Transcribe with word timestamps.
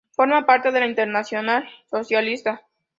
Forma 0.15 0.47
parte 0.47 0.71
de 0.71 0.79
la 0.79 0.87
Internacional 0.87 1.69
Socialista. 1.91 2.65